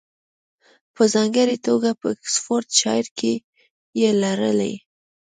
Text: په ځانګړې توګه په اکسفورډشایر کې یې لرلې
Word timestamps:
په 0.95 1.03
ځانګړې 1.13 1.55
توګه 1.67 1.89
په 1.99 2.07
اکسفورډشایر 2.15 3.07
کې 3.19 3.33
یې 3.99 4.09
لرلې 4.21 4.73